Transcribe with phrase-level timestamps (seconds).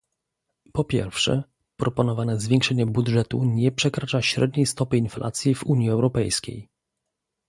[0.73, 1.43] Po pierwsze,
[1.77, 6.69] proponowane zwiększenie budżetu nie przekracza średniej stopy inflacji w Unii Europejskiej